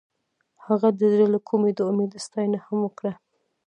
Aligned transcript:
هغې 0.65 0.89
د 0.99 1.01
زړه 1.11 1.27
له 1.33 1.39
کومې 1.49 1.71
د 1.75 1.79
امید 1.89 2.11
ستاینه 2.25 2.59
هم 2.65 2.77
وکړه. 2.83 3.13